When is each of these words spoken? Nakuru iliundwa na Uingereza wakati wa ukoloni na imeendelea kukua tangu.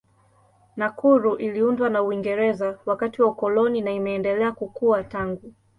Nakuru 0.75 1.35
iliundwa 1.35 1.89
na 1.89 2.01
Uingereza 2.03 2.79
wakati 2.85 3.21
wa 3.21 3.27
ukoloni 3.29 3.81
na 3.81 3.91
imeendelea 3.91 4.51
kukua 4.51 5.03
tangu. 5.03 5.53